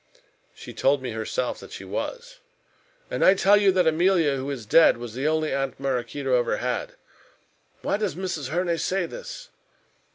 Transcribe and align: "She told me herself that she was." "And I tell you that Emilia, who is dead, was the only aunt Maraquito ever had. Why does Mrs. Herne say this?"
"She 0.55 0.73
told 0.73 1.03
me 1.03 1.11
herself 1.11 1.59
that 1.59 1.71
she 1.71 1.83
was." 1.85 2.39
"And 3.11 3.23
I 3.23 3.35
tell 3.35 3.55
you 3.55 3.71
that 3.73 3.85
Emilia, 3.85 4.35
who 4.35 4.49
is 4.49 4.65
dead, 4.65 4.97
was 4.97 5.13
the 5.13 5.27
only 5.27 5.53
aunt 5.53 5.79
Maraquito 5.79 6.33
ever 6.33 6.57
had. 6.57 6.95
Why 7.83 7.97
does 7.97 8.15
Mrs. 8.15 8.47
Herne 8.47 8.79
say 8.79 9.05
this?" 9.05 9.49